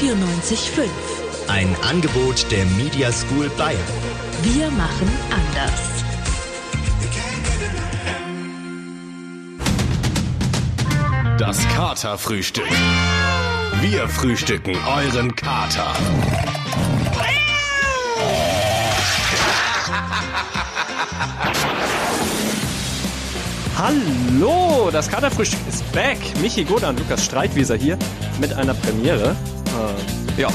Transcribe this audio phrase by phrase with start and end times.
[0.00, 0.88] M945.
[1.48, 3.78] Ein Angebot der Media School Bayern.
[4.42, 5.80] Wir machen anders.
[11.38, 12.64] Das Katerfrühstück.
[13.80, 15.92] Wir frühstücken euren Kater.
[23.76, 26.18] Hallo, das Katerfrühstück ist back.
[26.40, 27.98] Michi Goda und Lukas Streitwieser hier
[28.40, 29.36] mit einer Premiere.
[30.36, 30.48] Ja,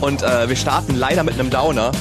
[0.00, 1.92] und äh, wir starten leider mit einem Downer.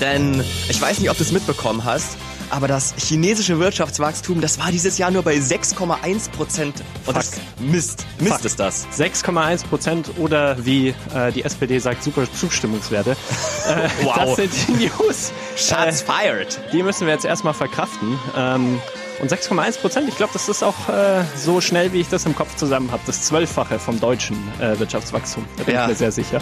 [0.00, 2.16] Denn ich weiß nicht, ob du es mitbekommen hast,
[2.50, 6.82] aber das chinesische Wirtschaftswachstum, das war dieses Jahr nur bei 6,1 Prozent.
[7.06, 8.04] Und das Mist.
[8.18, 8.44] Mist Fuck.
[8.44, 8.86] ist das.
[8.96, 13.16] 6,1 Prozent oder wie äh, die SPD sagt, super Zustimmungswerte.
[13.66, 14.16] Äh, Wow.
[14.16, 15.32] Das sind die News.
[15.56, 16.60] Shots Äh, fired.
[16.72, 18.18] die müssen wir jetzt erstmal verkraften.
[18.36, 18.78] Ähm,
[19.20, 22.34] und 6,1 Prozent, ich glaube, das ist auch äh, so schnell, wie ich das im
[22.34, 23.02] Kopf zusammen habe.
[23.06, 25.44] Das Zwölffache vom deutschen äh, Wirtschaftswachstum.
[25.56, 25.82] Da bin Ja.
[25.82, 26.40] ich mir sehr sicher.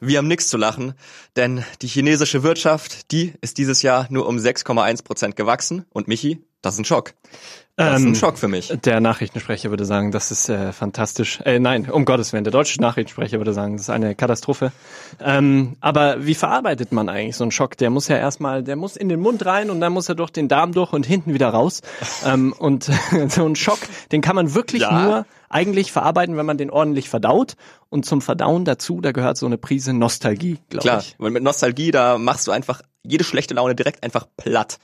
[0.00, 0.92] Wir haben nichts zu lachen,
[1.36, 5.86] denn die chinesische Wirtschaft, die ist dieses Jahr nur um 6,1 Prozent gewachsen.
[5.90, 7.14] Und Michi, das ist ein Schock.
[7.78, 8.72] Das ist Ähm, ein Schock für mich.
[8.84, 11.40] Der Nachrichtensprecher würde sagen, das ist äh, fantastisch.
[11.44, 14.72] Äh, nein, um Gottes Willen, der deutsche Nachrichtensprecher würde sagen, das ist eine Katastrophe.
[15.22, 17.76] Ähm, aber wie verarbeitet man eigentlich so einen Schock?
[17.76, 20.30] Der muss ja erstmal, der muss in den Mund rein und dann muss er durch
[20.30, 21.82] den Darm durch und hinten wieder raus.
[22.24, 22.84] ähm, und
[23.28, 23.80] so einen Schock,
[24.10, 25.04] den kann man wirklich Ja.
[25.04, 27.56] nur eigentlich verarbeiten, wenn man den ordentlich verdaut.
[27.88, 31.14] Und zum Verdauen dazu, da gehört so eine Prise Nostalgie, glaube Klar, ich.
[31.18, 34.78] weil mit Nostalgie, da machst du einfach jede schlechte Laune direkt einfach platt.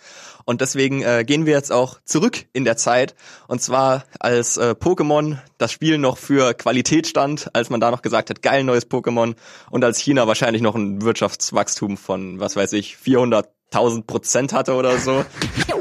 [0.44, 3.14] Und deswegen äh, gehen wir jetzt auch zurück in der Zeit.
[3.48, 8.02] Und zwar als äh, Pokémon das Spiel noch für Qualität stand, als man da noch
[8.02, 9.34] gesagt hat, geil neues Pokémon.
[9.70, 14.98] Und als China wahrscheinlich noch ein Wirtschaftswachstum von, was weiß ich, 400.000 Prozent hatte oder
[14.98, 15.24] so.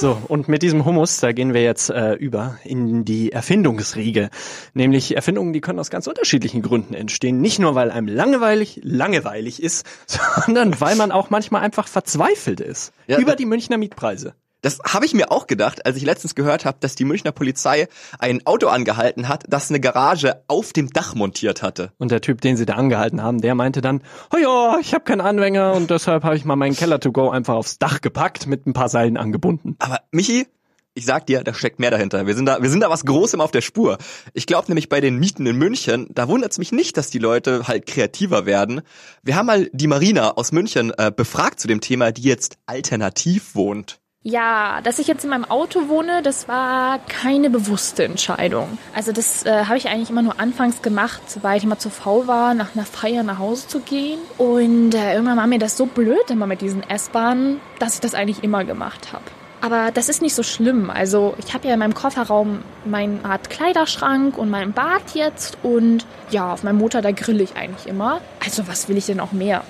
[0.00, 4.30] So, und mit diesem Hummus, da gehen wir jetzt äh, über in die Erfindungsriege.
[4.72, 7.42] Nämlich Erfindungen, die können aus ganz unterschiedlichen Gründen entstehen.
[7.42, 12.94] Nicht nur, weil einem langweilig, langweilig ist, sondern weil man auch manchmal einfach verzweifelt ist.
[13.08, 14.32] Ja, über die Münchner Mietpreise.
[14.62, 17.88] Das habe ich mir auch gedacht, als ich letztens gehört habe, dass die Münchner Polizei
[18.18, 21.92] ein Auto angehalten hat, das eine Garage auf dem Dach montiert hatte.
[21.98, 24.02] Und der Typ, den sie da angehalten haben, der meinte dann,
[24.34, 27.30] oh ja, ich habe keinen Anhänger und deshalb habe ich mal meinen Keller to go
[27.30, 29.76] einfach aufs Dach gepackt, mit ein paar Seilen angebunden.
[29.78, 30.46] Aber Michi,
[30.94, 32.26] ich sag dir, da steckt mehr dahinter.
[32.26, 33.98] Wir sind da, wir sind da was Großem auf der Spur.
[34.34, 37.20] Ich glaube nämlich bei den Mieten in München, da wundert es mich nicht, dass die
[37.20, 38.82] Leute halt kreativer werden.
[39.22, 43.54] Wir haben mal die Marina aus München äh, befragt zu dem Thema, die jetzt alternativ
[43.54, 43.99] wohnt.
[44.22, 48.76] Ja, dass ich jetzt in meinem Auto wohne, das war keine bewusste Entscheidung.
[48.94, 52.26] Also das äh, habe ich eigentlich immer nur anfangs gemacht, weil ich immer zu faul
[52.26, 54.18] war, nach einer Feier nach Hause zu gehen.
[54.36, 58.12] Und äh, irgendwann war mir das so blöd immer mit diesen S-Bahnen, dass ich das
[58.12, 59.24] eigentlich immer gemacht habe.
[59.62, 60.90] Aber das ist nicht so schlimm.
[60.90, 65.56] Also ich habe ja in meinem Kofferraum meine Art Kleiderschrank und mein Bad jetzt.
[65.62, 68.20] Und ja, auf meinem Motor, da grill ich eigentlich immer.
[68.44, 69.62] Also was will ich denn auch mehr?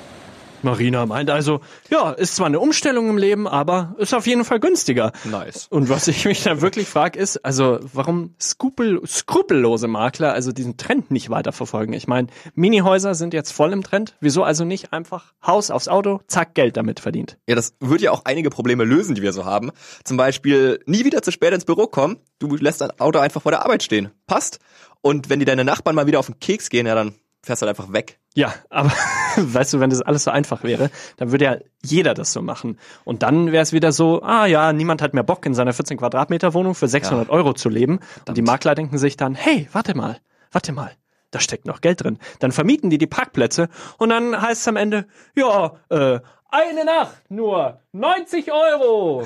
[0.65, 1.61] Marina meint also,
[1.91, 5.13] ja, ist zwar eine Umstellung im Leben, aber ist auf jeden Fall günstiger.
[5.25, 5.67] Nice.
[5.71, 10.77] Und was ich mich da wirklich frage, ist, also warum skrupel, skrupellose Makler also diesen
[10.77, 11.95] Trend nicht weiterverfolgen?
[11.95, 14.17] Ich meine, Minihäuser sind jetzt voll im Trend.
[14.21, 17.39] Wieso also nicht einfach Haus aufs Auto, zack, Geld damit verdient?
[17.47, 19.71] Ja, das würde ja auch einige Probleme lösen, die wir so haben.
[20.05, 22.19] Zum Beispiel nie wieder zu spät ins Büro kommen.
[22.39, 24.11] Du lässt dein Auto einfach vor der Arbeit stehen.
[24.27, 24.59] Passt.
[25.03, 27.67] Und wenn die deine Nachbarn mal wieder auf den Keks gehen, ja, dann fährst du
[27.67, 28.19] halt einfach weg.
[28.35, 28.93] Ja, aber
[29.37, 32.79] weißt du, wenn das alles so einfach wäre, dann würde ja jeder das so machen.
[33.05, 35.99] Und dann wäre es wieder so, ah ja, niemand hat mehr Bock, in seiner 14
[35.99, 38.01] Quadratmeter Wohnung für 600 Euro zu leben.
[38.27, 40.19] Und die Makler denken sich dann, hey, warte mal,
[40.53, 40.93] warte mal.
[41.31, 42.19] Da steckt noch Geld drin.
[42.41, 43.69] Dann vermieten die die Parkplätze
[43.99, 46.19] und dann heißt es am Ende, ja, äh,
[46.51, 49.25] eine Nacht nur 90 Euro.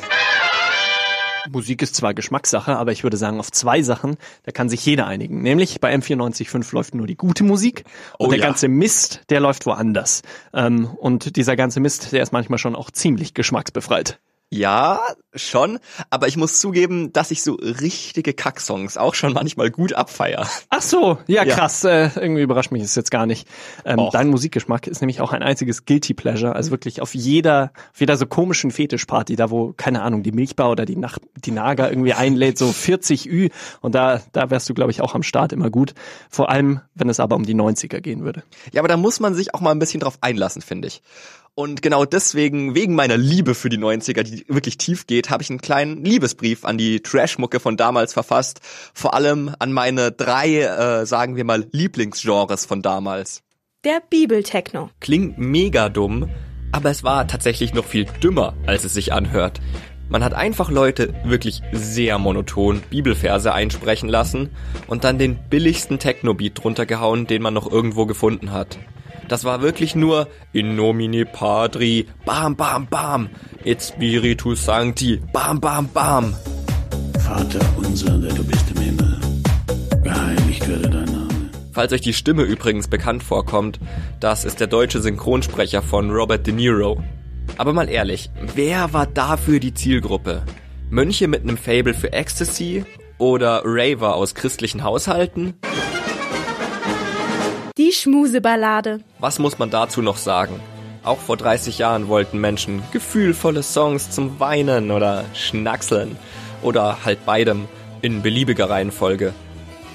[1.51, 5.07] Musik ist zwar Geschmackssache, aber ich würde sagen, auf zwei Sachen, da kann sich jeder
[5.07, 5.43] einigen.
[5.43, 7.85] Nämlich bei M945 läuft nur die gute Musik
[8.19, 8.47] und Oh der ja.
[8.47, 10.23] ganze Mist, der läuft woanders.
[10.53, 14.19] Ähm, und dieser ganze Mist, der ist manchmal schon auch ziemlich geschmacksbefreit.
[14.57, 15.01] Ja,
[15.35, 15.81] schon.
[16.11, 20.49] Aber ich muss zugeben, dass ich so richtige Kacksongs auch schon manchmal gut abfeier.
[20.71, 21.57] Ach so, ja, Ja.
[21.57, 21.83] krass.
[21.83, 23.49] Äh, irgendwie überrascht mich das jetzt gar nicht.
[23.85, 24.13] Ähm, Och.
[24.13, 26.55] dein Musikgeschmack ist nämlich auch ein einziges Guilty Pleasure.
[26.55, 30.71] Also wirklich auf jeder, auf jeder so komischen Fetischparty, da wo, keine Ahnung, die Milchbar
[30.71, 33.49] oder die, Nach die Nager irgendwie einlädt, so 40 Ü.
[33.81, 35.95] Und da, da wärst du, glaube ich, auch am Start immer gut.
[36.31, 38.45] Vor allem, wenn es aber um die 90er gehen würde.
[38.73, 41.03] Ja, aber da muss man sich auch mal ein bisschen drauf einlassen, finde ich.
[41.57, 45.51] Und genau deswegen, wegen meiner Liebe für die 90er, die wirklich tief geht, habe ich
[45.51, 48.61] einen kleinen Liebesbrief an die Trash-Mucke von damals verfasst.
[48.93, 53.43] Vor allem an meine drei, äh, sagen wir mal, Lieblingsgenres von damals.
[53.85, 54.91] Der Bibeltechno.
[54.99, 56.29] Klingt mega dumm,
[56.73, 59.61] aber es war tatsächlich noch viel dümmer, als es sich anhört.
[60.09, 64.51] Man hat einfach Leute wirklich sehr monoton Bibelverse einsprechen lassen
[64.89, 68.77] und dann den billigsten Techno-Beat drunter gehauen, den man noch irgendwo gefunden hat.
[69.29, 73.31] Das war wirklich nur in nomine padri, bam bam bam,
[73.65, 76.35] et spiritus sancti, bam bam bam.
[77.21, 79.21] Vater unser, der du bist im Himmel,
[80.03, 81.51] geheiligt werde dein Name.
[81.73, 83.81] Falls euch die Stimme übrigens bekannt vorkommt,
[84.21, 87.03] das ist der deutsche Synchronsprecher von Robert De Niro.
[87.57, 90.43] Aber mal ehrlich, wer war dafür die Zielgruppe?
[90.91, 92.85] Mönche mit einem Fable für Ecstasy
[93.19, 95.55] oder Raver aus christlichen Haushalten?
[97.95, 99.01] Schmuseballade.
[99.19, 100.61] Was muss man dazu noch sagen?
[101.03, 106.17] Auch vor 30 Jahren wollten Menschen gefühlvolle Songs zum Weinen oder Schnackseln
[106.63, 107.67] oder halt beidem
[108.01, 109.35] in beliebiger Reihenfolge.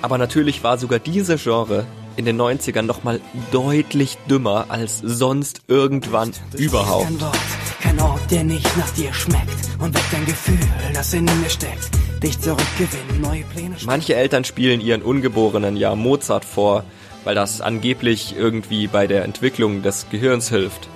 [0.01, 1.85] Aber natürlich war sogar diese Genre
[2.15, 7.05] in den 90ern nochmal deutlich dümmer als sonst irgendwann überhaupt.
[7.05, 7.39] Kein Wort,
[7.81, 10.59] kein Ort, der nicht nach dir schmeckt und weckt ein Gefühl,
[10.93, 11.89] das in mir steckt.
[12.21, 13.75] Dich zurückgewinnen, neue Pläne.
[13.85, 16.83] Manche Eltern spielen ihren Ungeborenen ja Mozart vor,
[17.29, 20.89] weil das angeblich irgendwie bei der Entwicklung des Gehirns hilft.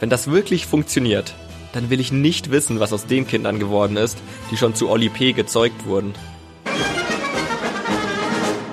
[0.00, 1.32] Wenn das wirklich funktioniert,
[1.72, 4.18] dann will ich nicht wissen, was aus den Kindern geworden ist,
[4.50, 5.32] die schon zu Oli P.
[5.32, 6.12] gezeugt wurden.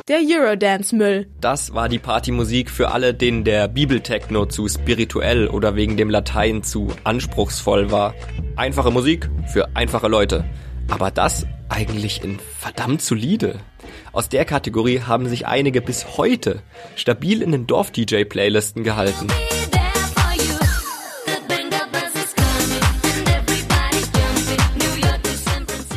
[0.07, 1.27] Der Eurodance-Müll.
[1.39, 6.63] Das war die Partymusik für alle, denen der Bibeltechno zu spirituell oder wegen dem Latein
[6.63, 8.15] zu anspruchsvoll war.
[8.56, 10.45] Einfache Musik für einfache Leute.
[10.89, 13.60] Aber das eigentlich in verdammt solide.
[14.13, 16.62] Aus der Kategorie haben sich einige bis heute
[16.95, 19.25] stabil in den Dorf-DJ-Playlisten gehalten.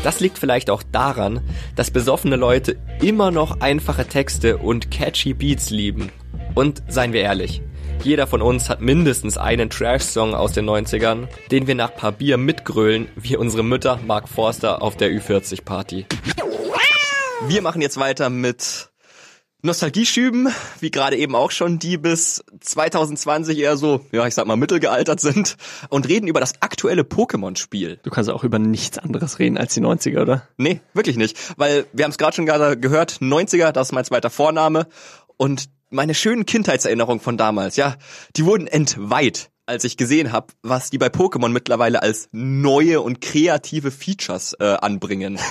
[0.03, 1.41] Das liegt vielleicht auch daran,
[1.75, 6.11] dass besoffene Leute immer noch einfache Texte und catchy Beats lieben.
[6.55, 7.61] Und seien wir ehrlich,
[8.03, 12.39] jeder von uns hat mindestens einen Trash-Song aus den 90ern, den wir nach paar Bier
[12.39, 16.07] mitgrölen, wie unsere Mütter Mark Forster auf der Ü40-Party.
[17.43, 18.91] Wir machen jetzt weiter mit
[19.63, 20.49] Nostalgieschüben,
[20.81, 25.21] wie gerade eben auch schon, die bis 2020 eher so, ja, ich sag mal, mittelgealtert
[25.21, 25.57] sind
[25.91, 28.01] und reden über das aktuelle Pokémon-Spiel.
[28.03, 30.49] Du kannst auch über nichts anderes reden als die 90er, oder?
[30.57, 34.05] Nee, wirklich nicht, weil wir haben es gerade schon gerade gehört, 90er, das ist mein
[34.05, 34.87] zweiter Vorname
[35.37, 37.97] und meine schönen Kindheitserinnerungen von damals, ja,
[38.37, 43.21] die wurden entweiht als ich gesehen habe, was die bei Pokémon mittlerweile als neue und
[43.21, 45.39] kreative Features äh, anbringen.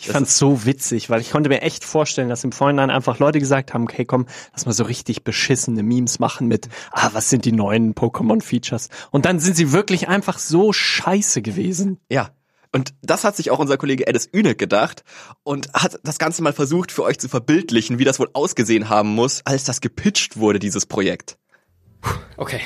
[0.00, 3.40] Ich fand's so witzig, weil ich konnte mir echt vorstellen, dass im Vorhinein einfach Leute
[3.40, 7.44] gesagt haben, okay, komm, lass mal so richtig beschissene Memes machen mit, ah, was sind
[7.44, 8.90] die neuen Pokémon-Features?
[9.10, 11.98] Und dann sind sie wirklich einfach so scheiße gewesen.
[12.08, 12.30] Ja.
[12.72, 15.02] Und das hat sich auch unser Kollege Edis Ünek gedacht
[15.42, 19.14] und hat das Ganze mal versucht für euch zu verbildlichen, wie das wohl ausgesehen haben
[19.14, 21.38] muss, als das gepitcht wurde, dieses Projekt.
[22.36, 22.60] Okay,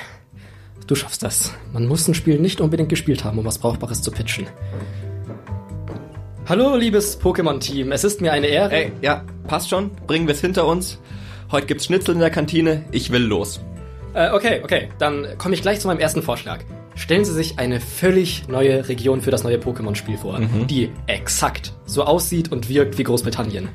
[0.87, 1.53] Du schaffst das.
[1.73, 4.47] Man muss ein Spiel nicht unbedingt gespielt haben, um was Brauchbares zu pitchen.
[6.49, 7.93] Hallo, liebes Pokémon-Team.
[7.93, 8.73] Es ist mir eine Ehre.
[8.73, 9.91] Ey, ja, passt schon.
[10.07, 10.99] Bringen wir es hinter uns.
[11.53, 12.85] Heute gibt's Schnitzel in der Kantine.
[12.91, 13.61] Ich will los.
[14.15, 14.89] Äh, okay, okay.
[14.99, 16.61] Dann komme ich gleich zu meinem ersten Vorschlag.
[16.95, 20.67] Stellen Sie sich eine völlig neue Region für das neue Pokémon-Spiel vor, mhm.
[20.67, 23.69] die exakt so aussieht und wirkt wie Großbritannien.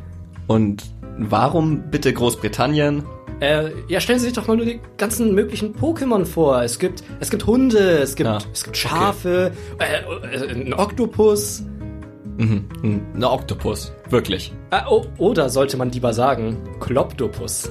[0.46, 0.84] Und
[1.18, 3.04] warum bitte Großbritannien?
[3.40, 6.64] Äh, ja, stellen Sie sich doch mal nur die ganzen möglichen Pokémon vor.
[6.64, 9.86] Es gibt, es gibt Hunde, es gibt, ja, es gibt Schafe, okay.
[10.32, 11.64] äh, äh, ein Oktopus.
[12.38, 12.68] Mhm,
[13.16, 14.54] ein Oktopus, wirklich.
[14.72, 17.70] Äh, oh, oder sollte man lieber sagen, Kloptopus.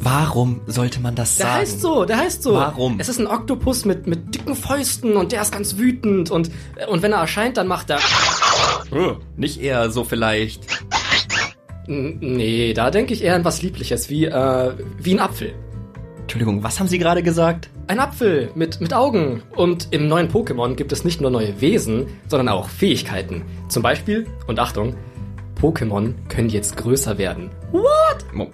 [0.00, 1.54] Warum sollte man das der sagen?
[1.54, 2.54] Der heißt so, der heißt so.
[2.54, 3.00] Warum?
[3.00, 6.50] Es ist ein Oktopus mit, mit dicken Fäusten und der ist ganz wütend und,
[6.88, 8.00] und wenn er erscheint, dann macht er...
[8.90, 10.66] Oh, nicht eher so vielleicht
[11.86, 15.54] Nee, da denke ich eher an was Liebliches, wie, äh, wie ein Apfel.
[16.20, 17.68] Entschuldigung, was haben Sie gerade gesagt?
[17.88, 19.42] Ein Apfel mit, mit Augen.
[19.56, 23.42] Und im neuen Pokémon gibt es nicht nur neue Wesen, sondern auch Fähigkeiten.
[23.68, 24.94] Zum Beispiel, und Achtung,
[25.60, 27.50] Pokémon können jetzt größer werden.
[27.72, 28.50] What?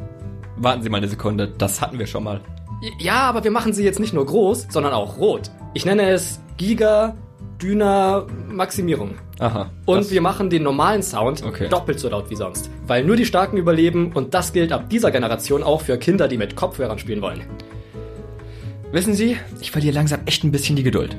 [0.57, 2.41] Warten Sie mal eine Sekunde, das hatten wir schon mal.
[2.99, 5.51] Ja, aber wir machen sie jetzt nicht nur groß, sondern auch rot.
[5.75, 7.17] Ich nenne es Giga
[7.61, 9.17] Dyna Maximierung.
[9.41, 9.71] Aha.
[9.85, 11.69] Und wir machen den normalen Sound okay.
[11.69, 12.71] doppelt so laut wie sonst.
[12.87, 16.39] Weil nur die Starken überleben und das gilt ab dieser Generation auch für Kinder, die
[16.39, 17.43] mit Kopfhörern spielen wollen.
[18.91, 21.15] Wissen Sie, ich verliere langsam echt ein bisschen die Geduld.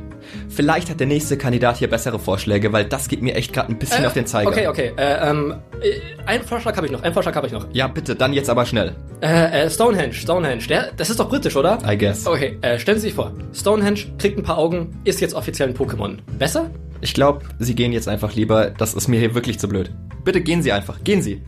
[0.49, 3.77] Vielleicht hat der nächste Kandidat hier bessere Vorschläge, weil das geht mir echt gerade ein
[3.77, 4.49] bisschen äh, auf den Zeiger.
[4.49, 4.91] Okay, okay.
[4.97, 7.03] Äh, ähm, äh, einen Vorschlag habe ich noch.
[7.03, 7.67] Einen Vorschlag habe ich noch.
[7.71, 8.95] Ja, bitte, dann jetzt aber schnell.
[9.21, 10.63] Äh, äh, Stonehenge, Stonehenge.
[10.67, 11.77] Der, das ist doch britisch, oder?
[11.87, 12.25] I guess.
[12.25, 13.33] Okay, äh, stellen Sie sich vor.
[13.53, 16.17] Stonehenge kriegt ein paar Augen, ist jetzt offiziell ein Pokémon.
[16.39, 16.71] Besser?
[17.01, 18.71] Ich glaube, Sie gehen jetzt einfach lieber.
[18.71, 19.91] Das ist mir hier wirklich zu blöd.
[20.23, 21.03] Bitte gehen Sie einfach.
[21.03, 21.43] Gehen Sie.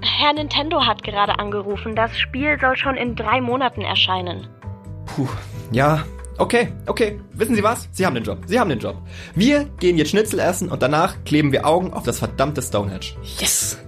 [0.00, 1.96] Herr Nintendo hat gerade angerufen.
[1.96, 4.46] Das Spiel soll schon in drei Monaten erscheinen.
[5.06, 5.28] Puh,
[5.70, 6.04] ja,
[6.38, 7.20] Okay, okay.
[7.34, 7.88] Wissen Sie was?
[7.92, 8.38] Sie haben den Job.
[8.46, 8.96] Sie haben den Job.
[9.34, 13.12] Wir gehen jetzt Schnitzel essen und danach kleben wir Augen auf das verdammte Stonehenge.
[13.38, 13.78] Yes!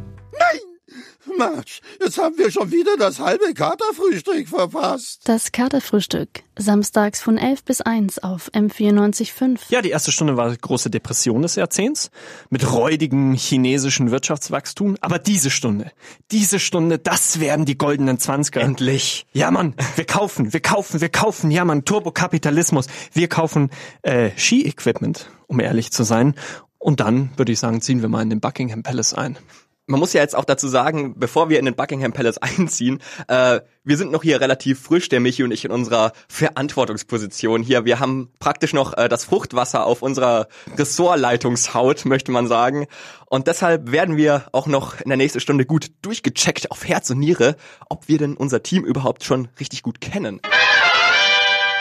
[1.39, 5.23] Marsch, jetzt haben wir schon wieder das halbe Katerfrühstück verpasst.
[5.25, 6.43] Das Katerfrühstück.
[6.57, 9.61] Samstags von 11 bis 1 auf M94.5.
[9.71, 12.11] Ja, die erste Stunde war große Depression des Jahrzehnts
[12.51, 14.97] mit räudigem chinesischen Wirtschaftswachstum.
[15.01, 15.91] Aber diese Stunde,
[16.31, 18.61] diese Stunde, das werden die goldenen Zwanziger.
[18.61, 19.27] Endlich.
[19.33, 21.51] Ja, Mann, wir kaufen, wir kaufen, wir kaufen.
[21.51, 22.87] Ja, Mann, Turbokapitalismus.
[23.13, 23.71] Wir kaufen
[24.03, 26.35] äh, Ski-Equipment, um ehrlich zu sein.
[26.79, 29.39] Und dann, würde ich sagen, ziehen wir mal in den Buckingham Palace ein
[29.87, 33.61] man muss ja jetzt auch dazu sagen, bevor wir in den Buckingham Palace einziehen, äh,
[33.85, 37.85] wir sind noch hier relativ frisch, der Michi und ich in unserer Verantwortungsposition hier.
[37.85, 42.87] Wir haben praktisch noch äh, das Fruchtwasser auf unserer Ressortleitungshaut, möchte man sagen.
[43.27, 47.19] Und deshalb werden wir auch noch in der nächsten Stunde gut durchgecheckt auf Herz und
[47.19, 47.57] Niere,
[47.91, 50.41] ob wir denn unser Team überhaupt schon richtig gut kennen.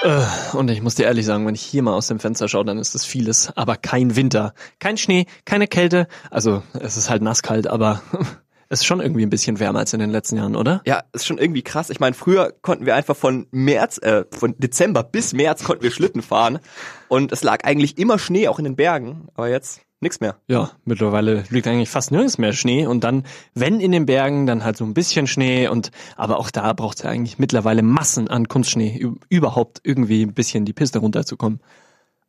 [0.04, 2.66] Äh, und ich muss dir ehrlich sagen, wenn ich hier mal aus dem Fenster schaue,
[2.66, 4.54] dann ist das vieles, aber kein Winter.
[4.80, 6.08] Kein Schnee, keine Kälte.
[6.30, 8.02] Also es ist halt nasskalt, aber
[8.70, 10.82] es ist schon irgendwie ein bisschen wärmer als in den letzten Jahren, oder?
[10.86, 11.90] Ja, ist schon irgendwie krass.
[11.90, 15.92] Ich meine, früher konnten wir einfach von März, äh, von Dezember bis März konnten wir
[15.92, 16.60] Schlitten fahren.
[17.08, 19.30] Und es lag eigentlich immer Schnee, auch in den Bergen.
[19.36, 20.36] Aber jetzt Nix mehr.
[20.48, 24.64] Ja, mittlerweile liegt eigentlich fast nirgends mehr Schnee und dann, wenn in den Bergen, dann
[24.64, 28.28] halt so ein bisschen Schnee und aber auch da braucht es ja eigentlich mittlerweile Massen
[28.28, 31.60] an Kunstschnee, überhaupt irgendwie ein bisschen die Piste runterzukommen.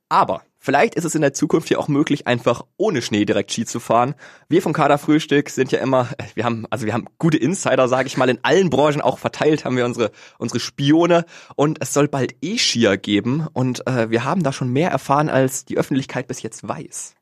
[0.09, 3.65] Aber vielleicht ist es in der Zukunft ja auch möglich, einfach ohne Schnee direkt Ski
[3.65, 4.15] zu fahren.
[4.49, 7.89] Wir vom Kader Frühstück sind ja immer, äh, wir haben, also wir haben gute Insider,
[7.89, 11.25] sage ich mal, in allen Branchen auch verteilt, haben wir unsere, unsere Spione
[11.57, 15.65] und es soll bald E-Skier geben und äh, wir haben da schon mehr erfahren, als
[15.65, 17.15] die Öffentlichkeit bis jetzt weiß.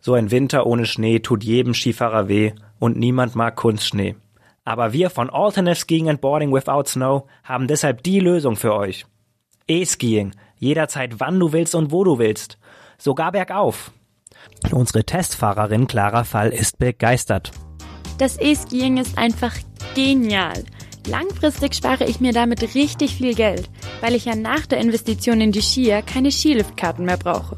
[0.00, 4.14] So ein Winter ohne Schnee tut jedem Skifahrer weh und niemand mag Kunstschnee.
[4.64, 9.06] Aber wir von Alternative Skiing and Boarding Without Snow haben deshalb die Lösung für euch.
[9.66, 12.58] E-Skiing, jederzeit wann du willst und wo du willst,
[12.98, 13.92] sogar bergauf.
[14.70, 17.50] Unsere Testfahrerin Clara Fall ist begeistert.
[18.18, 19.54] Das E-Skiing ist einfach
[19.94, 20.64] genial.
[21.06, 25.52] Langfristig spare ich mir damit richtig viel Geld, weil ich ja nach der Investition in
[25.52, 27.56] die Skier keine Skiliftkarten mehr brauche.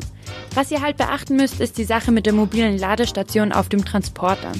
[0.55, 4.53] Was ihr halt beachten müsst, ist die Sache mit der mobilen Ladestation auf dem Transporter.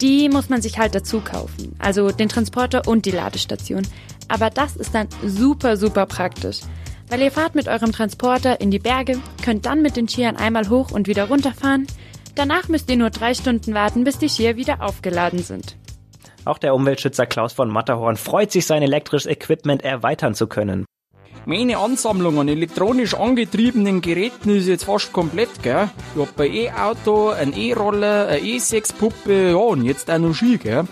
[0.00, 3.82] Die muss man sich halt dazu kaufen, also den Transporter und die Ladestation.
[4.28, 6.60] Aber das ist dann super, super praktisch.
[7.08, 10.68] Weil ihr fahrt mit eurem Transporter in die Berge, könnt dann mit den Skiern einmal
[10.68, 11.86] hoch und wieder runterfahren.
[12.34, 15.76] Danach müsst ihr nur drei Stunden warten, bis die Skier wieder aufgeladen sind.
[16.44, 20.84] Auch der Umweltschützer Klaus von Matterhorn freut sich, sein elektrisches Equipment erweitern zu können.
[21.48, 25.88] Meine Ansammlung an elektronisch angetriebenen Geräten ist jetzt fast komplett, gell?
[26.14, 30.86] Ich hab ein E-Auto, ein E-Roller, eine E6-Puppe, ja, und jetzt auch noch Ski, gell?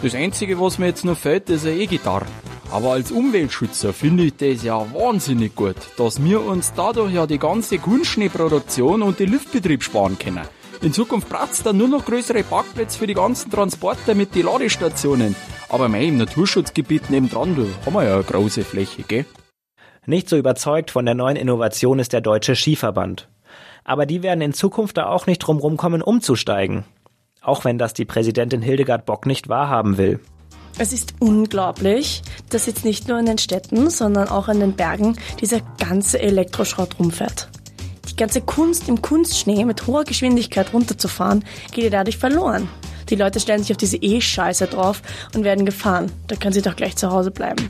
[0.00, 2.26] Das Einzige, was mir jetzt noch fehlt, ist eine E-Gitarre.
[2.70, 7.40] Aber als Umweltschützer finde ich das ja wahnsinnig gut, dass wir uns dadurch ja die
[7.40, 10.46] ganze Kunstschneeproduktion und den Liftbetrieb sparen können.
[10.80, 14.46] In Zukunft braucht es dann nur noch größere Parkplätze für die ganzen Transporter mit den
[14.46, 15.34] Ladestationen.
[15.68, 19.26] Aber mei, im Naturschutzgebiet nebendran, da haben wir ja eine große Fläche, gell?
[20.08, 23.28] Nicht so überzeugt von der neuen Innovation ist der Deutsche Skiverband.
[23.84, 26.84] Aber die werden in Zukunft da auch nicht drum rumkommen, umzusteigen.
[27.42, 30.18] Auch wenn das die Präsidentin Hildegard Bock nicht wahrhaben will.
[30.78, 35.18] Es ist unglaublich, dass jetzt nicht nur in den Städten, sondern auch in den Bergen
[35.42, 37.50] dieser ganze Elektroschrott rumfährt.
[38.10, 42.66] Die ganze Kunst im Kunstschnee mit hoher Geschwindigkeit runterzufahren, geht ja dadurch verloren.
[43.10, 45.02] Die Leute stellen sich auf diese E-Scheiße drauf
[45.34, 46.10] und werden gefahren.
[46.28, 47.68] Da können sie doch gleich zu Hause bleiben.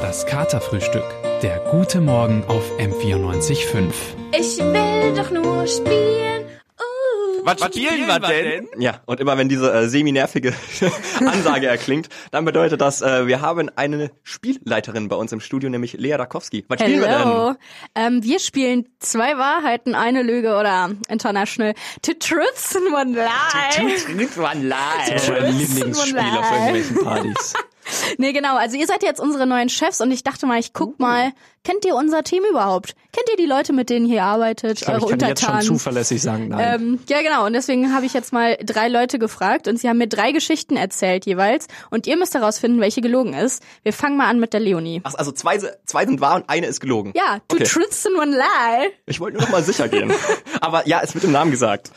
[0.00, 1.04] Das Katerfrühstück.
[1.42, 3.92] Der gute Morgen auf M94.5.
[4.38, 6.44] Ich will doch nur spielen.
[6.78, 8.68] Uh, was, was spielen wir denn?
[8.78, 10.52] Ja, und immer wenn diese äh, semi-nervige
[11.20, 15.94] Ansage erklingt, dann bedeutet das, äh, wir haben eine Spielleiterin bei uns im Studio, nämlich
[15.94, 16.66] Lea Rakowski.
[16.68, 17.46] Was spielen Hello.
[17.46, 17.56] wir
[17.94, 18.16] denn?
[18.16, 21.72] Ähm, wir spielen zwei Wahrheiten, eine Lüge oder International
[22.02, 23.28] Two Truths and One Lie.
[23.74, 25.10] Two Truths, One Lie.
[25.10, 27.54] Das ist mein Lieblingsspiel auf irgendwelchen Partys.
[28.18, 28.56] Nee, genau.
[28.56, 31.32] Also ihr seid jetzt unsere neuen Chefs und ich dachte mal, ich guck mal,
[31.66, 32.94] kennt ihr unser Team überhaupt?
[33.12, 35.56] Kennt ihr die Leute, mit denen ihr arbeitet, ich glaub, eure ich kann Untertanen?
[35.58, 36.80] jetzt schon zuverlässig sagen, nein.
[36.80, 37.44] Ähm, ja, genau.
[37.46, 40.76] Und deswegen habe ich jetzt mal drei Leute gefragt und sie haben mir drei Geschichten
[40.76, 43.62] erzählt jeweils und ihr müsst herausfinden, welche gelogen ist.
[43.82, 45.00] Wir fangen mal an mit der Leonie.
[45.04, 47.12] Ach, also zwei, zwei sind wahr und eine ist gelogen.
[47.16, 47.64] Ja, two Okay.
[47.64, 48.90] truths and one lie.
[49.06, 50.12] Ich wollte nur noch mal sicher gehen.
[50.60, 51.90] Aber ja, es wird im Namen gesagt.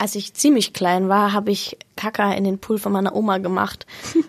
[0.00, 3.84] Als ich ziemlich klein war, habe ich Kaka in den Pool von meiner Oma gemacht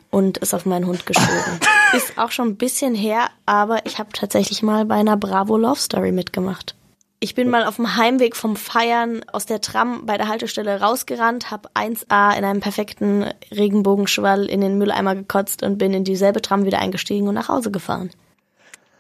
[0.10, 1.30] und es auf meinen Hund geschoben.
[1.94, 5.80] Ist auch schon ein bisschen her, aber ich habe tatsächlich mal bei einer Bravo Love
[5.80, 6.76] Story mitgemacht.
[7.22, 11.52] Ich bin mal auf dem Heimweg vom Feiern aus der Tram bei der Haltestelle rausgerannt,
[11.52, 16.66] habe 1A in einem perfekten Regenbogenschwall in den Mülleimer gekotzt und bin in dieselbe Tram
[16.66, 18.12] wieder eingestiegen und nach Hause gefahren.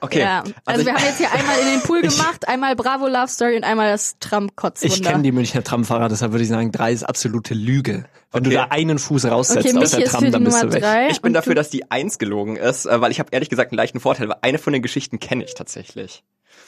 [0.02, 0.22] Okay.
[0.22, 0.44] Ja.
[0.66, 3.56] Also, ich- wir haben jetzt hier einmal in den Pool gemacht, einmal Bravo Love Story
[3.58, 4.96] und einmal das Tram-Kotzwunder.
[4.96, 8.06] Ich kenne die Münchner Tramfahrer, deshalb würde ich sagen, drei ist absolute Lüge.
[8.32, 8.58] Wenn du Okay.
[8.58, 11.08] da einen Fuß raussetzt Okay, aus der Tram, dann bist Nummer du weg.
[11.12, 11.60] Ich bin und dafür, du?
[11.60, 14.38] dass die Eins gelogen ist, äh, weil ich habe ehrlich gesagt einen leichten Vorteil, weil
[14.42, 16.24] eine von den Geschichten kenne ich tatsächlich.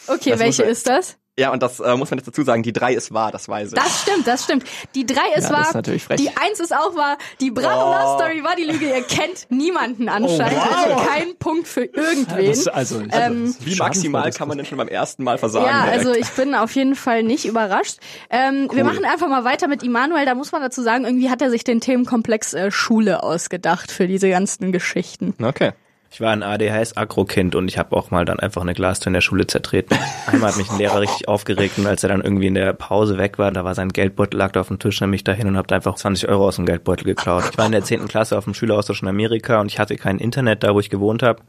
[0.08, 1.18] Okay, Das welche ist das?
[1.42, 3.70] Ja, und das äh, muss man jetzt dazu sagen, die drei ist wahr, das weiß
[3.70, 3.74] ich.
[3.74, 4.64] Das stimmt, das stimmt.
[4.96, 6.22] Die drei ist Ja, das wahr, ist natürlich frech.
[6.22, 7.94] die eins ist auch wahr, die Bravo Oh.
[7.94, 8.86] Love Story war die Lüge.
[8.88, 10.58] Ihr kennt niemanden anscheinend.
[10.58, 10.86] Oh, wow.
[11.02, 12.46] Also kein Punkt für irgendwen.
[12.48, 15.66] Das, also, Ähm, Wie maximal kann man denn schon beim ersten Mal versagen?
[15.66, 16.00] Ja, direkt?
[16.06, 17.98] also ich bin auf jeden Fall nicht überrascht.
[18.30, 20.26] Ähm, Wir machen einfach mal weiter mit Immanuel.
[20.26, 24.08] Da muss man dazu sagen, irgendwie hat er sich den Themenkomplex äh, Schule ausgedacht für
[24.08, 25.34] diese ganzen Geschichten.
[25.44, 25.72] Okay.
[26.14, 29.22] Ich war ein ADHS-Agro-Kind und ich habe auch mal dann einfach eine Glastür in der
[29.22, 29.98] Schule zertreten.
[30.28, 33.18] Einmal hat mich ein Lehrer richtig aufgeregt und als er dann irgendwie in der Pause
[33.18, 35.56] weg war, da war sein Geldbeutel, lag da auf dem Tisch, nahm mich dahin und
[35.56, 37.46] hab da einfach 20 Euro aus dem Geldbeutel geklaut.
[37.50, 38.10] Ich war in der 10.
[38.10, 41.24] Klasse auf dem Schüleraustausch in Amerika und ich hatte kein Internet da, wo ich gewohnt
[41.24, 41.44] habe.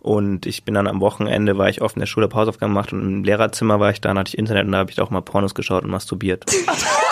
[0.00, 3.00] Und ich bin dann am Wochenende, war ich oft in der Schule Pausaufgaben gemacht und
[3.00, 5.22] im Lehrerzimmer war ich da, dann hatte ich Internet und da habe ich auch mal
[5.22, 6.44] Pornos geschaut und masturbiert.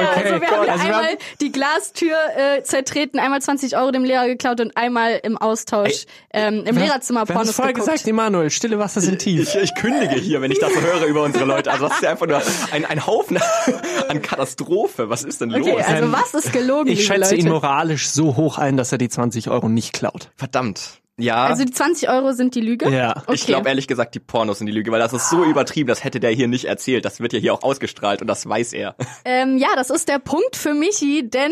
[0.00, 3.40] Ja, Okay, also wir Gott, haben hier also einmal haben- die Glastür äh, zertreten, einmal
[3.40, 7.54] 20 Euro dem Lehrer geklaut und einmal im Austausch ähm, im Lehrerzimmer Wir haben Pornos
[7.56, 7.92] vorher geguckt.
[7.92, 9.54] gesagt, Emanuel, stille Wasser sind tief.
[9.54, 11.70] Ich, ich kündige hier, wenn ich das so höre über unsere Leute.
[11.70, 12.40] Also das ist ja einfach nur
[12.72, 13.38] ein, ein Haufen
[14.08, 15.08] an Katastrophe.
[15.10, 15.66] Was ist denn los?
[15.66, 17.34] Okay, also was ist gelogen, Ich schätze Leute?
[17.36, 20.30] ihn moralisch so hoch ein, dass er die 20 Euro nicht klaut.
[20.36, 21.00] Verdammt.
[21.18, 21.46] Ja.
[21.46, 22.90] Also die 20 Euro sind die Lüge?
[22.90, 23.16] Ja.
[23.22, 23.34] Okay.
[23.34, 26.04] Ich glaube ehrlich gesagt, die Pornos sind die Lüge, weil das ist so übertrieben, das
[26.04, 27.04] hätte der hier nicht erzählt.
[27.06, 28.94] Das wird ja hier auch ausgestrahlt und das weiß er.
[29.24, 31.50] Ähm, ja, das ist der Punkt für Michi, denn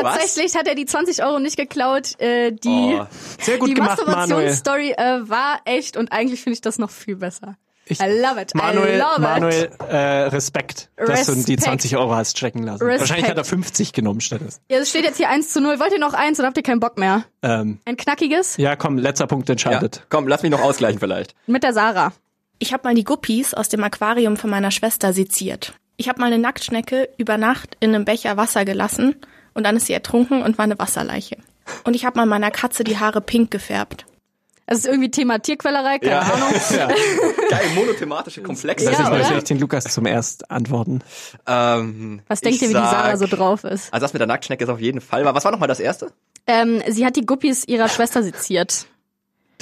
[0.00, 2.18] tatsächlich hat er die 20 Euro nicht geklaut.
[2.20, 2.68] Äh, die
[2.98, 3.06] Oh.
[3.66, 3.74] Die.
[3.74, 7.56] Masturbationsstory äh, war echt und eigentlich finde ich das noch viel besser.
[7.86, 8.52] Ich- I love it.
[8.54, 9.72] I Manuel, love Manuel, it.
[9.88, 9.96] äh,
[10.28, 11.62] Respekt, dass du die Respekt.
[11.62, 12.82] 20 Euro hast checken lassen.
[12.84, 13.00] Respekt.
[13.00, 14.60] Wahrscheinlich hat er 50 genommen stattdessen.
[14.70, 15.80] Ja, es steht jetzt hier 1 zu 0.
[15.80, 17.24] Wollt ihr noch eins oder habt ihr keinen Bock mehr?
[17.42, 18.56] Ähm, Ein knackiges?
[18.56, 20.06] ja, komm, letzter Punkt Ja, entscheidet.
[20.10, 21.34] komm, lass mich noch ausgleichen vielleicht.
[21.46, 22.12] Mit der Sarah.
[22.58, 25.74] Ich habe mal die Guppies aus dem Aquarium von meiner Schwester seziert.
[25.96, 29.16] Ich habe mal eine Nacktschnecke über Nacht in einem Becher Wasser gelassen
[29.54, 31.36] und dann ist sie ertrunken und war eine Wasserleiche.
[31.84, 34.06] Und ich habe mal meiner Katze die Haare pink gefärbt.
[34.66, 36.48] Das ist irgendwie Thema Tierquälerei, keine Ahnung.
[36.70, 36.86] Ja.
[36.88, 38.86] Geil, monothematische Komplexe.
[38.86, 41.00] Das Ja, ich den Lukas zum erst antworten.
[41.46, 43.92] Ähm, Was denkt ihr, wie die sag- Sarah so drauf ist?
[43.92, 45.24] Also das mit der Nacktschnecke ist auf jeden Fall.
[45.24, 46.12] Was war nochmal das erste?
[46.46, 48.86] Ähm, sie hat die Guppies ihrer Schwester seziert.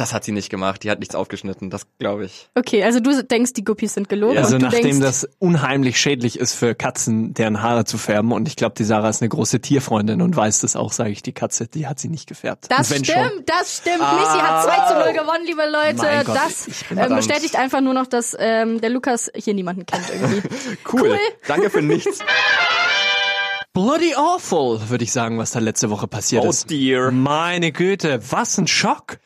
[0.01, 0.83] Das hat sie nicht gemacht.
[0.83, 1.69] Die hat nichts aufgeschnitten.
[1.69, 2.49] Das glaube ich.
[2.55, 4.39] Okay, also du denkst, die Guppies sind gelogen.
[4.39, 8.33] Also und du nachdem denkst, das unheimlich schädlich ist für Katzen, deren Haare zu färben
[8.33, 11.23] und ich glaube, die Sarah ist eine große Tierfreundin und weiß das auch, sage ich,
[11.23, 12.67] die Katze, die hat sie nicht gefärbt.
[12.71, 14.01] Das stimmt, schon- das stimmt.
[14.01, 14.15] Ah.
[14.15, 15.97] Michi hat 2 zu 0 gewonnen, liebe Leute.
[15.97, 17.17] Mein Gott, das ähm, verdammt.
[17.17, 20.43] bestätigt einfach nur noch, dass ähm, der Lukas hier niemanden kennt irgendwie.
[20.91, 21.19] Cool.
[21.47, 22.21] Danke für nichts.
[23.73, 26.71] Bloody awful, würde ich sagen, was da letzte Woche passiert Oh ist.
[26.71, 27.11] dear.
[27.13, 29.19] Meine Güte, was ein Schock.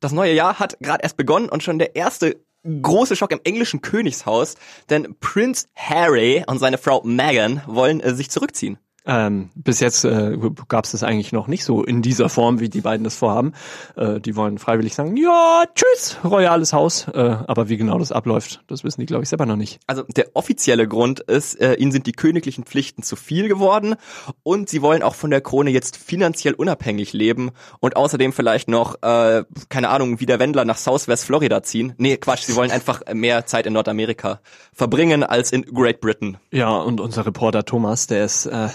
[0.00, 3.80] Das neue Jahr hat gerade erst begonnen und schon der erste große Schock im englischen
[3.80, 4.56] Königshaus,
[4.90, 8.78] denn Prince Harry und seine Frau Meghan wollen äh, sich zurückziehen.
[9.06, 10.36] Ähm, bis jetzt äh,
[10.68, 13.52] gab es das eigentlich noch nicht so in dieser Form, wie die beiden das vorhaben.
[13.96, 17.06] Äh, die wollen freiwillig sagen, ja, tschüss, royales Haus.
[17.08, 19.80] Äh, aber wie genau das abläuft, das wissen die, glaube ich, selber noch nicht.
[19.86, 23.94] Also der offizielle Grund ist, äh, ihnen sind die königlichen Pflichten zu viel geworden
[24.42, 29.02] und sie wollen auch von der Krone jetzt finanziell unabhängig leben und außerdem vielleicht noch,
[29.02, 31.94] äh, keine Ahnung, wie der Wendler nach Southwest Florida ziehen.
[31.98, 34.40] Nee, Quatsch, sie wollen einfach mehr Zeit in Nordamerika
[34.72, 36.38] verbringen als in Great Britain.
[36.50, 38.68] Ja, und unser Reporter Thomas, der ist, äh,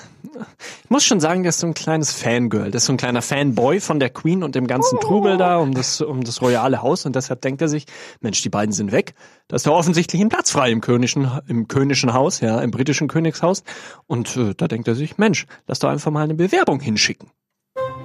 [0.84, 2.72] ich muss schon sagen, der ist so ein kleines Fangirl.
[2.72, 5.74] Der ist so ein kleiner Fanboy von der Queen und dem ganzen Trubel da um
[5.74, 7.06] das, um das royale Haus.
[7.06, 7.86] Und deshalb denkt er sich,
[8.20, 9.14] Mensch, die beiden sind weg.
[9.48, 13.08] Da ist ja offensichtlich ein Platz frei im königlichen, im königlichen Haus, ja, im britischen
[13.08, 13.64] Königshaus.
[14.08, 17.30] Und äh, da denkt er sich, Mensch, lass doch einfach mal eine Bewerbung hinschicken.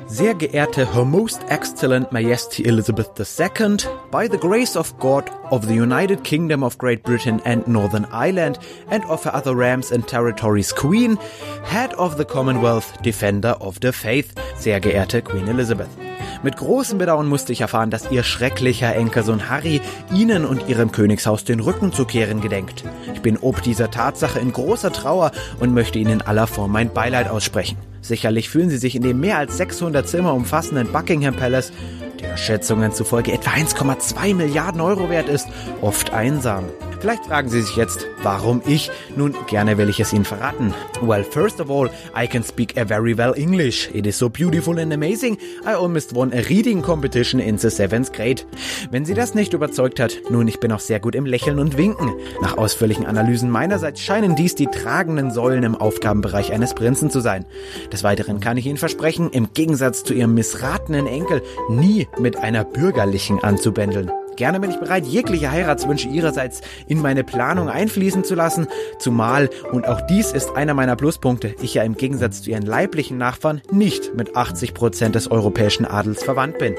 [0.08, 3.76] Sehr geehrte Her Most Excellent Majesty Elizabeth II,
[4.10, 8.58] by the grace of God of the United Kingdom of Great Britain and Northern Ireland
[8.88, 11.16] and of her other realms and territories Queen,
[11.64, 16.05] Head of the Commonwealth, Defender of the Faith, sehr geehrte Queen Elizabeth.
[16.46, 19.80] Mit großem Bedauern musste ich erfahren, dass ihr schrecklicher Enkelsohn Harry
[20.14, 22.84] Ihnen und Ihrem Königshaus den Rücken zu kehren gedenkt.
[23.12, 26.94] Ich bin ob dieser Tatsache in großer Trauer und möchte Ihnen in aller Form mein
[26.94, 27.78] Beileid aussprechen.
[28.00, 31.72] Sicherlich fühlen Sie sich in dem mehr als 600 Zimmer umfassenden Buckingham Palace,
[32.20, 35.48] der Schätzungen zufolge etwa 1,2 Milliarden Euro wert ist,
[35.80, 36.66] oft einsam.
[37.00, 38.90] Vielleicht fragen Sie sich jetzt, warum ich?
[39.16, 40.72] Nun, gerne will ich es Ihnen verraten.
[41.02, 43.90] Well, first of all, I can speak a very well English.
[43.92, 45.36] It is so beautiful and amazing.
[45.64, 48.42] I almost won a reading competition in the seventh grade.
[48.90, 51.76] Wenn Sie das nicht überzeugt hat, nun, ich bin auch sehr gut im Lächeln und
[51.76, 52.12] Winken.
[52.40, 57.44] Nach ausführlichen Analysen meinerseits scheinen dies die tragenden Säulen im Aufgabenbereich eines Prinzen zu sein.
[57.92, 62.64] Des Weiteren kann ich Ihnen versprechen, im Gegensatz zu Ihrem missratenen Enkel, nie mit einer
[62.64, 64.10] bürgerlichen anzubändeln.
[64.36, 68.66] Gerne bin ich bereit, jegliche Heiratswünsche ihrerseits in meine Planung einfließen zu lassen,
[68.98, 73.16] zumal, und auch dies ist einer meiner Pluspunkte, ich ja im Gegensatz zu ihren leiblichen
[73.16, 76.74] Nachfahren nicht mit 80 Prozent des europäischen Adels verwandt bin.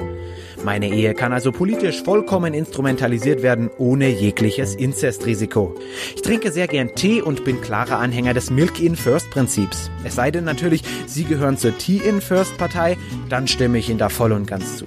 [0.63, 5.73] Meine Ehe kann also politisch vollkommen instrumentalisiert werden, ohne jegliches Inzestrisiko.
[6.15, 9.89] Ich trinke sehr gern Tee und bin klarer Anhänger des Milk-in-First-Prinzips.
[10.03, 12.97] Es sei denn natürlich, Sie gehören zur Tea-in-First-Partei,
[13.29, 14.85] dann stimme ich Ihnen da voll und ganz zu.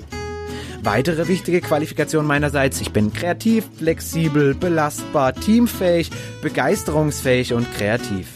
[0.83, 6.11] Weitere wichtige Qualifikation meinerseits, ich bin kreativ, flexibel, belastbar, teamfähig,
[6.43, 8.29] begeisterungsfähig und kreativ.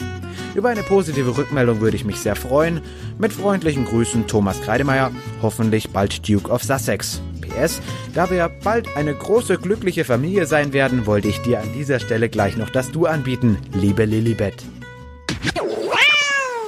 [0.54, 2.80] Über eine positive Rückmeldung würde ich mich sehr freuen.
[3.18, 5.10] Mit freundlichen Grüßen Thomas Kreidemeier,
[5.42, 7.20] hoffentlich bald Duke of Sussex.
[7.40, 7.80] PS,
[8.14, 12.28] da wir bald eine große glückliche Familie sein werden, wollte ich dir an dieser Stelle
[12.28, 14.62] gleich noch das Du anbieten, liebe Lilibet.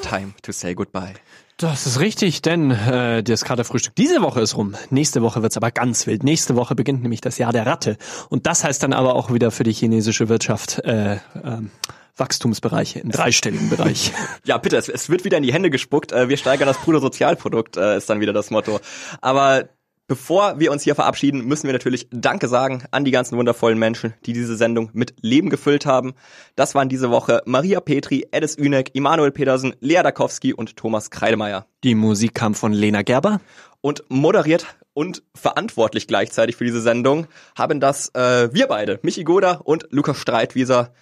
[0.03, 1.15] Time to say goodbye.
[1.59, 4.75] Das ist richtig, denn äh, das Katerfrühstück diese Woche ist rum.
[4.91, 6.23] Nächste Woche wird's aber ganz wild.
[6.23, 7.97] Nächste Woche beginnt nämlich das Jahr der Ratte.
[8.29, 11.71] Und das heißt dann aber auch wieder für die chinesische Wirtschaft äh, ähm,
[12.15, 14.13] Wachstumsbereiche im dreistelligen Bereich.
[14.45, 16.13] Ja, bitte, es, es wird wieder in die Hände gespuckt.
[16.13, 18.79] Äh, wir steigern das Bruttosozialprodukt, äh, ist dann wieder das Motto.
[19.23, 19.65] Aber
[20.09, 24.15] Bevor wir uns hier verabschieden, müssen wir natürlich Danke sagen an die ganzen wundervollen Menschen,
[24.25, 26.15] die diese Sendung mit Leben gefüllt haben.
[26.55, 31.67] Das waren diese Woche Maria Petri, Edis Ünek, Immanuel Petersen, Lea Dakowski und Thomas Kreidemeier.
[31.83, 33.41] Die Musik kam von Lena Gerber.
[33.81, 39.61] Und moderiert und verantwortlich gleichzeitig für diese Sendung haben das äh, wir beide, Michi Goda
[39.63, 40.93] und Lukas Streitwieser.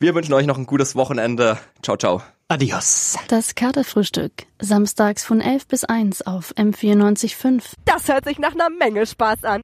[0.00, 1.58] Wir wünschen euch noch ein gutes Wochenende.
[1.82, 2.22] Ciao, ciao.
[2.48, 3.16] Adios.
[3.28, 4.32] Das Katerfrühstück.
[4.60, 7.62] Samstags von 11 bis 1 auf M94.5.
[7.86, 9.52] Das hört sich nach einer Menge Spaß an.